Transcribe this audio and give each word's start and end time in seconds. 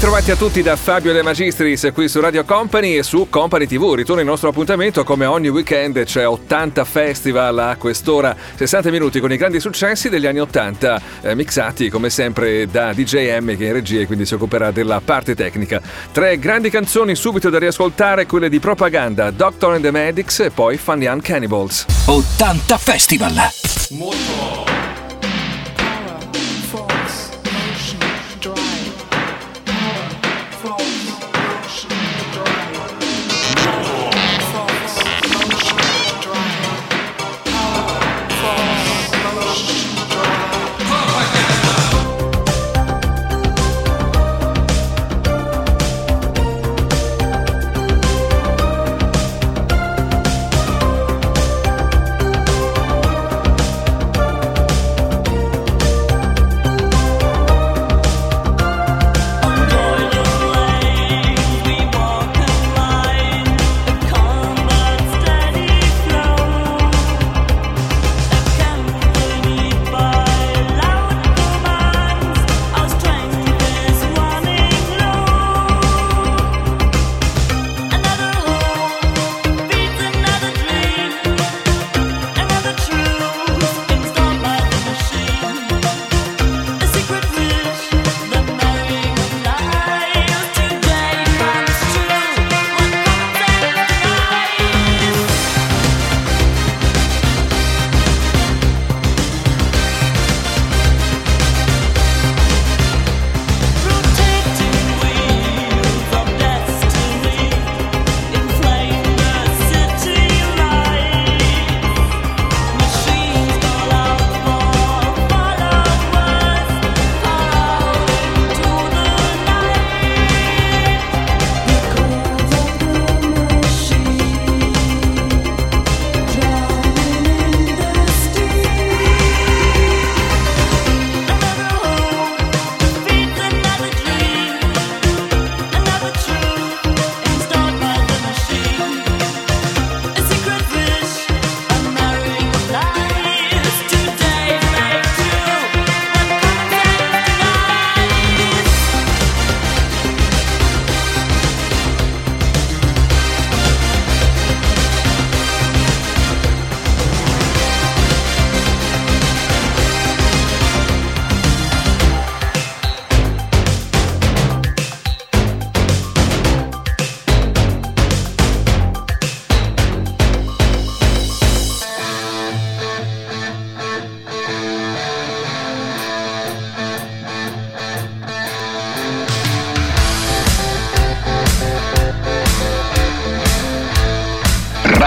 Let's 0.00 0.08
go! 0.08 0.10
Ben 0.10 0.10
ritrovati 0.10 0.30
a 0.30 0.36
tutti 0.36 0.62
da 0.62 0.76
Fabio 0.76 1.12
De 1.12 1.22
Magistris 1.22 1.90
qui 1.92 2.08
su 2.08 2.20
Radio 2.20 2.42
Company 2.44 2.96
e 2.96 3.02
su 3.02 3.28
Company 3.28 3.66
TV. 3.66 3.92
Ritorna 3.92 4.22
il 4.22 4.26
nostro 4.26 4.48
appuntamento 4.48 5.04
come 5.04 5.26
ogni 5.26 5.48
weekend, 5.48 6.02
c'è 6.04 6.26
80 6.26 6.84
festival 6.86 7.58
a 7.58 7.76
quest'ora, 7.76 8.34
60 8.54 8.90
minuti 8.90 9.20
con 9.20 9.30
i 9.30 9.36
grandi 9.36 9.60
successi 9.60 10.08
degli 10.08 10.26
anni 10.26 10.40
80, 10.40 11.02
eh, 11.20 11.34
mixati 11.34 11.90
come 11.90 12.08
sempre 12.08 12.66
da 12.66 12.94
DJM 12.94 13.56
che 13.56 13.64
è 13.64 13.68
in 13.68 13.72
regia 13.74 14.00
e 14.00 14.06
quindi 14.06 14.24
si 14.24 14.32
occuperà 14.32 14.70
della 14.70 15.02
parte 15.04 15.34
tecnica. 15.34 15.82
Tre 16.10 16.38
grandi 16.38 16.70
canzoni 16.70 17.14
subito 17.14 17.50
da 17.50 17.58
riascoltare, 17.58 18.24
quelle 18.24 18.48
di 18.48 18.58
propaganda, 18.58 19.30
Doctor 19.30 19.74
and 19.74 19.82
the 19.82 19.90
Medics 19.90 20.40
e 20.40 20.50
poi 20.50 20.78
Funny 20.78 21.04
Young 21.04 21.20
Cannibals. 21.20 21.84
80 22.06 22.78
Festival. 22.78 23.34
Force, 23.34 24.89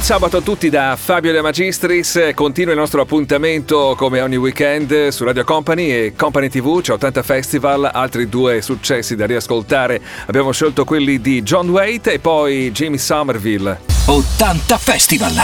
Buon 0.00 0.12
sabato 0.12 0.38
a 0.38 0.40
tutti 0.40 0.70
da 0.70 0.96
Fabio 0.96 1.30
De 1.30 1.42
Magistris, 1.42 2.30
continua 2.34 2.72
il 2.72 2.78
nostro 2.78 3.02
appuntamento 3.02 3.94
come 3.98 4.22
ogni 4.22 4.36
weekend 4.36 5.08
su 5.08 5.24
Radio 5.24 5.44
Company 5.44 5.90
e 5.90 6.14
Company 6.16 6.48
TV, 6.48 6.80
c'è 6.80 6.94
80 6.94 7.22
Festival, 7.22 7.90
altri 7.92 8.26
due 8.26 8.62
successi 8.62 9.14
da 9.14 9.26
riascoltare, 9.26 10.00
abbiamo 10.24 10.52
scelto 10.52 10.86
quelli 10.86 11.20
di 11.20 11.42
John 11.42 11.68
Waite 11.68 12.14
e 12.14 12.18
poi 12.18 12.70
Jimmy 12.72 12.96
Somerville. 12.96 13.78
80 14.06 14.78
Festival! 14.78 15.34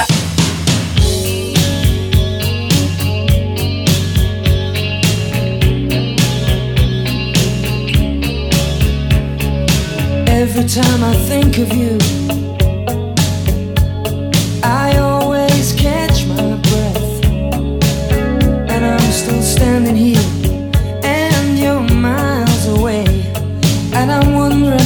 Every 10.26 10.64
time 10.64 11.04
I 11.04 11.14
think 11.28 11.58
of 11.58 11.70
you 11.76 12.45
living 19.86 19.96
here 19.96 21.00
and 21.04 21.58
you're 21.58 21.80
miles 21.80 22.68
away, 22.68 23.04
and 23.92 24.10
I'm 24.10 24.34
wondering. 24.34 24.85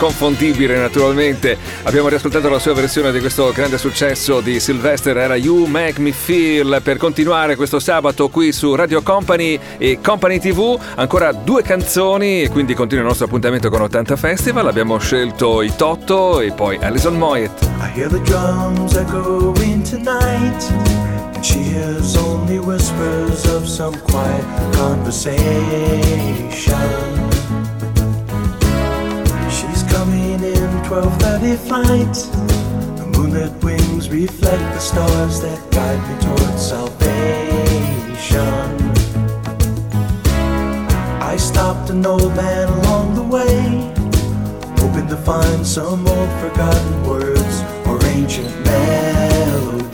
inconfondibile 0.00 0.78
naturalmente. 0.78 1.58
Abbiamo 1.82 2.08
riascoltato 2.08 2.48
la 2.48 2.58
sua 2.58 2.72
versione 2.72 3.12
di 3.12 3.20
questo 3.20 3.52
grande 3.52 3.76
successo 3.76 4.40
di 4.40 4.58
Sylvester, 4.58 5.18
era 5.18 5.36
You 5.36 5.66
Make 5.66 6.00
Me 6.00 6.12
Feel. 6.12 6.80
Per 6.82 6.96
continuare 6.96 7.54
questo 7.54 7.78
sabato 7.78 8.30
qui 8.30 8.50
su 8.52 8.74
Radio 8.74 9.02
Company 9.02 9.60
e 9.76 9.98
Company 10.02 10.38
TV, 10.38 10.80
ancora 10.94 11.32
due 11.32 11.60
canzoni 11.62 12.44
e 12.44 12.48
quindi 12.48 12.72
continua 12.72 13.02
il 13.02 13.08
nostro 13.08 13.26
appuntamento 13.26 13.68
con 13.68 13.82
80 13.82 14.16
Festival. 14.16 14.66
Abbiamo 14.66 14.96
scelto 14.98 15.60
i 15.60 15.70
Toto 15.76 16.40
e 16.40 16.52
poi 16.52 16.78
Alison 16.80 17.18
Moyet. 17.18 17.62
I 17.62 17.90
hear 17.94 18.08
the 18.08 18.22
drums 18.22 18.96
echoing 18.96 19.82
tonight. 19.82 20.64
She 21.42 21.58
hears 21.58 22.16
only 22.16 22.58
whispers 22.58 23.44
of 23.46 23.66
some 23.66 23.98
quiet 24.00 24.44
conversation. 24.72 27.19
12.30 30.90 31.56
flight. 31.68 32.14
The 32.98 33.06
moonlit 33.16 33.54
wings 33.62 34.10
reflect 34.10 34.74
the 34.74 34.80
stars 34.80 35.40
that 35.40 35.70
guide 35.70 36.02
me 36.08 36.18
towards 36.18 36.60
salvation. 36.60 38.40
I 41.22 41.36
stopped 41.36 41.90
an 41.90 42.04
old 42.04 42.34
man 42.34 42.68
along 42.68 43.14
the 43.14 43.22
way 43.22 43.92
Hoping 44.80 45.06
to 45.06 45.16
find 45.16 45.64
some 45.64 46.08
old 46.08 46.30
forgotten 46.40 47.04
words 47.06 47.62
or 47.86 48.04
ancient 48.06 48.52
melodies. 48.64 49.90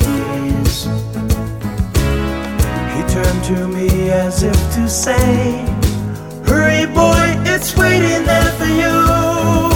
He 2.95 3.03
turned 3.13 3.45
to 3.53 3.69
me 3.69 4.09
as 4.09 4.43
if 4.43 4.57
to 4.77 4.89
say 4.89 5.63
Hurry 6.47 6.87
boy, 6.87 7.37
it's 7.45 7.77
waiting 7.77 8.25
there 8.25 8.53
for 8.53 8.65
you. 8.65 9.76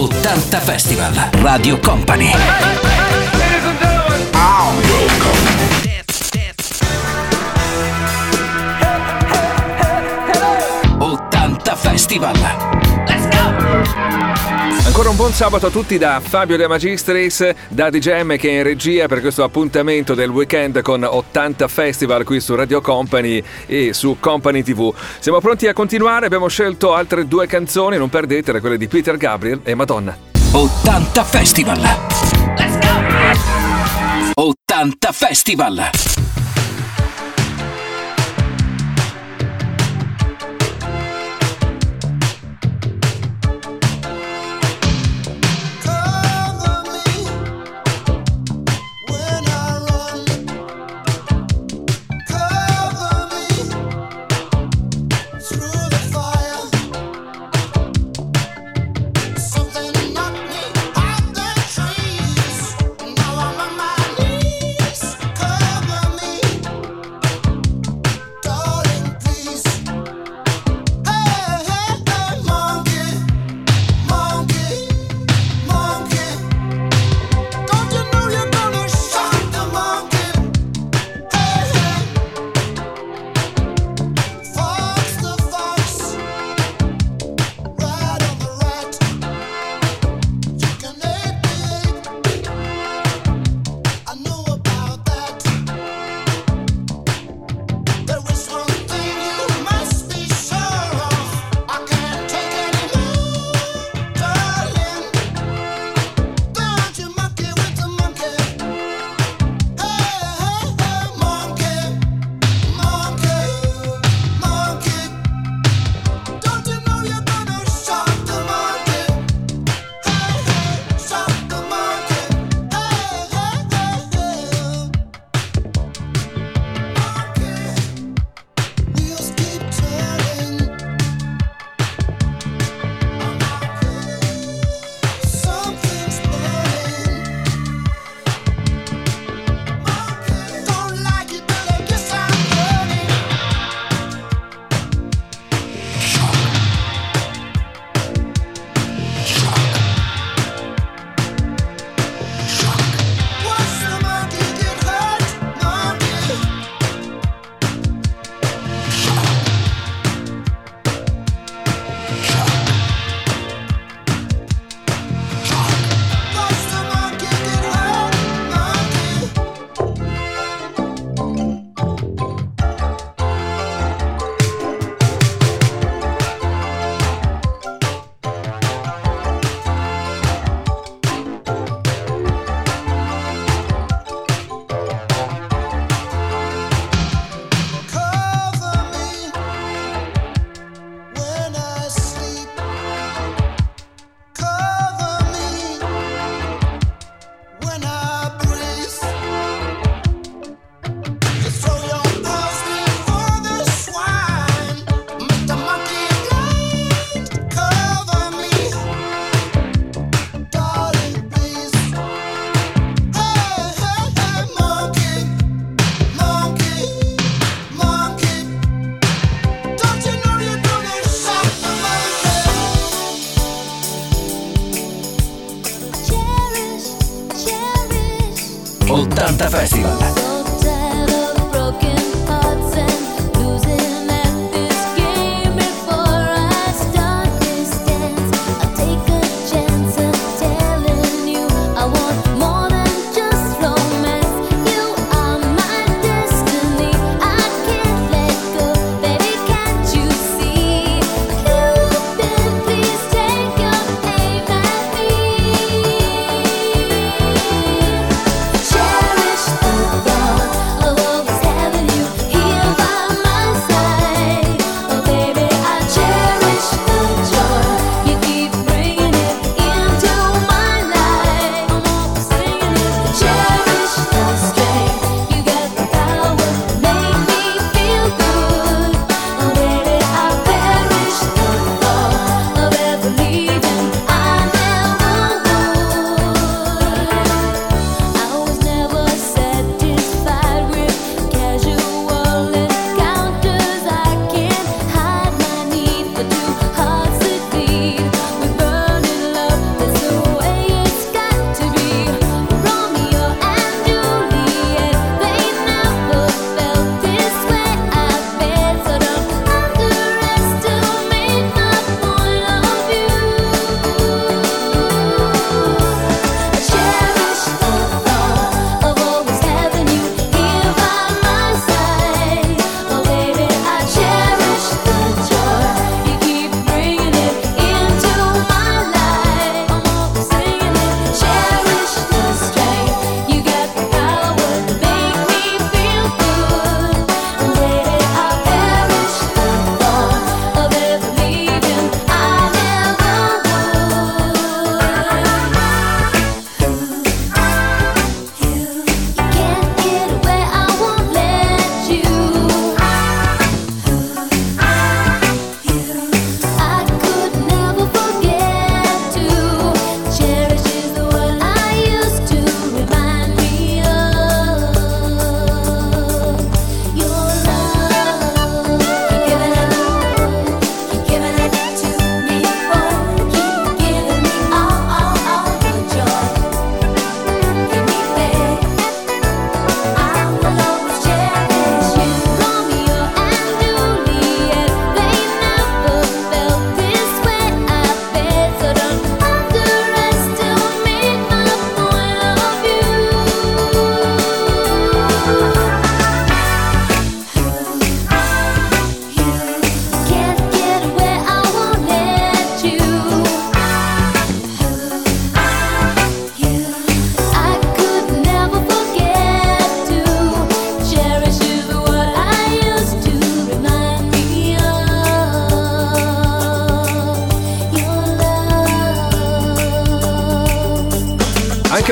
80 0.00 0.60
Festival. 0.60 1.12
Radio 1.42 1.78
Company. 1.78 2.99
buon 15.20 15.34
sabato 15.34 15.66
a 15.66 15.70
tutti 15.70 15.98
da 15.98 16.18
Fabio 16.18 16.56
De 16.56 16.66
Magistris, 16.66 17.46
da 17.68 17.90
DJM 17.90 18.38
che 18.38 18.48
è 18.48 18.52
in 18.52 18.62
regia 18.62 19.06
per 19.06 19.20
questo 19.20 19.44
appuntamento 19.44 20.14
del 20.14 20.30
weekend 20.30 20.80
con 20.80 21.04
80 21.04 21.68
Festival 21.68 22.24
qui 22.24 22.40
su 22.40 22.54
Radio 22.54 22.80
Company 22.80 23.44
e 23.66 23.92
su 23.92 24.16
Company 24.18 24.62
TV. 24.62 24.90
Siamo 25.18 25.40
pronti 25.40 25.66
a 25.66 25.74
continuare, 25.74 26.24
abbiamo 26.24 26.48
scelto 26.48 26.94
altre 26.94 27.28
due 27.28 27.46
canzoni, 27.46 27.98
non 27.98 28.08
perdetele, 28.08 28.60
quelle 28.60 28.78
di 28.78 28.88
Peter 28.88 29.18
Gabriel 29.18 29.60
e 29.62 29.74
Madonna. 29.74 30.16
80 30.52 31.24
Festival! 31.24 31.80
Let's 32.56 32.78
go! 32.78 34.42
80 34.42 35.12
Festival! 35.12 35.90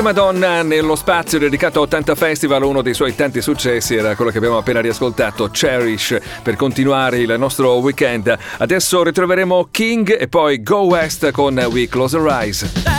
Madonna 0.09 0.63
nello 0.63 0.95
spazio 0.95 1.37
dedicato 1.37 1.77
a 1.77 1.81
80 1.83 2.15
Festival, 2.15 2.63
uno 2.63 2.81
dei 2.81 2.95
suoi 2.95 3.13
tanti 3.13 3.43
successi 3.43 3.93
era 3.93 4.15
quello 4.15 4.31
che 4.31 4.39
abbiamo 4.39 4.57
appena 4.57 4.81
riascoltato, 4.81 5.49
Cherish, 5.51 6.17
per 6.41 6.55
continuare 6.55 7.19
il 7.19 7.35
nostro 7.37 7.73
weekend. 7.75 8.35
Adesso 8.57 9.03
ritroveremo 9.03 9.67
King 9.69 10.19
e 10.19 10.27
poi 10.27 10.63
Go 10.63 10.85
West 10.85 11.29
con 11.29 11.55
We 11.71 11.87
Close 11.87 12.17
Our 12.17 12.27
Eyes. 12.27 12.98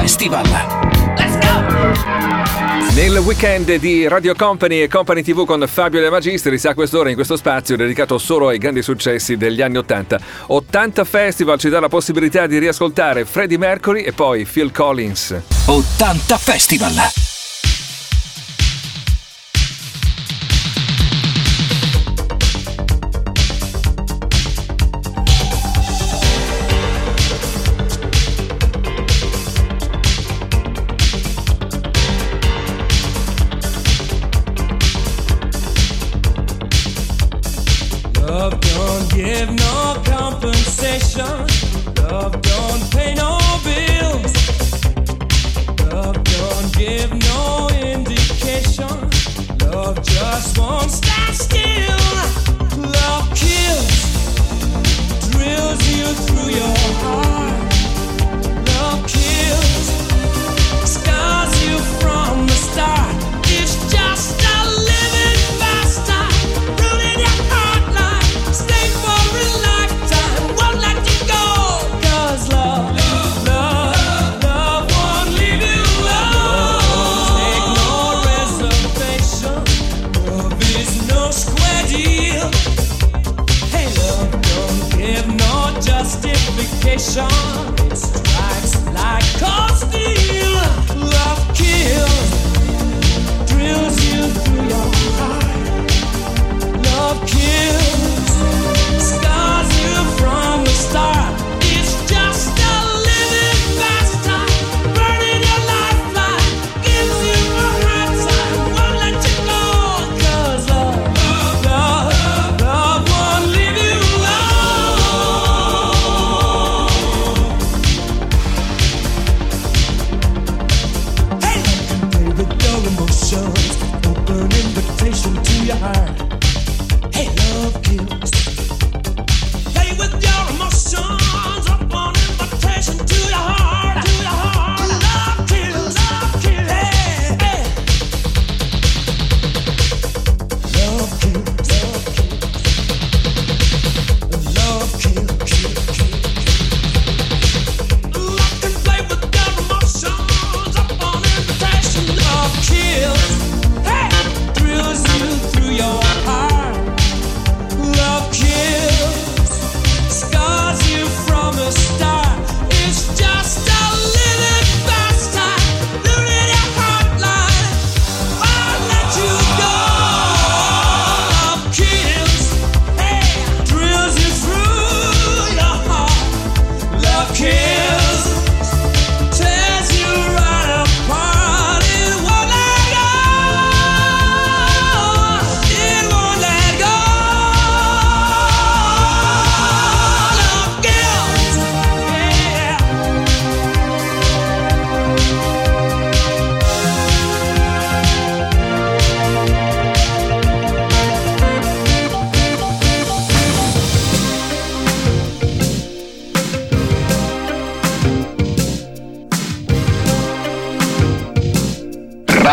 Festival. 0.00 0.46
Let's 1.14 1.38
go! 1.40 2.94
Nel 2.94 3.18
weekend 3.18 3.74
di 3.76 4.08
Radio 4.08 4.34
Company 4.34 4.80
e 4.80 4.88
Company 4.88 5.22
TV 5.22 5.44
con 5.44 5.62
Fabio 5.66 6.00
De 6.00 6.08
Magistris 6.08 6.64
a 6.64 6.72
quest'ora 6.72 7.10
in 7.10 7.14
questo 7.14 7.36
spazio 7.36 7.76
dedicato 7.76 8.16
solo 8.16 8.48
ai 8.48 8.56
grandi 8.56 8.80
successi 8.80 9.36
degli 9.36 9.60
anni 9.60 9.76
80. 9.76 10.18
80 10.46 11.04
Festival 11.04 11.58
ci 11.58 11.68
dà 11.68 11.80
la 11.80 11.88
possibilità 11.88 12.46
di 12.46 12.56
riascoltare 12.56 13.26
Freddie 13.26 13.58
Mercury 13.58 14.00
e 14.00 14.12
poi 14.12 14.46
Phil 14.46 14.72
Collins. 14.72 15.38
80 15.66 16.38
Festival! 16.38 17.29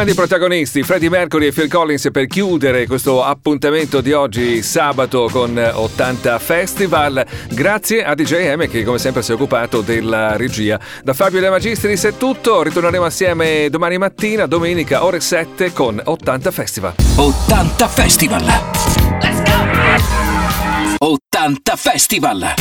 Grandi 0.00 0.18
protagonisti, 0.18 0.82
Freddie 0.82 1.10
Mercury 1.10 1.48
e 1.48 1.52
Phil 1.52 1.68
Collins, 1.68 2.08
per 2.10 2.26
chiudere 2.26 2.86
questo 2.86 3.22
appuntamento 3.22 4.00
di 4.00 4.12
oggi 4.12 4.62
sabato 4.62 5.28
con 5.30 5.58
80 5.58 6.38
Festival. 6.38 7.22
Grazie 7.50 8.02
a 8.02 8.14
DJ 8.14 8.54
M 8.54 8.66
che 8.66 8.82
come 8.82 8.96
sempre 8.96 9.20
si 9.20 9.32
è 9.32 9.34
occupato 9.34 9.82
della 9.82 10.36
regia. 10.38 10.80
Da 11.04 11.12
Fabio 11.12 11.40
De 11.40 11.50
Magistris 11.50 12.02
è 12.04 12.16
tutto, 12.16 12.62
ritorneremo 12.62 13.04
assieme 13.04 13.68
domani 13.68 13.98
mattina, 13.98 14.46
domenica, 14.46 15.04
ore 15.04 15.20
7 15.20 15.70
con 15.74 16.00
80 16.02 16.50
Festival. 16.50 16.94
80 17.16 17.88
Festival. 17.88 18.44
Let's 19.20 19.42
go! 19.42 21.06
80 21.06 21.76
Festival. 21.76 22.54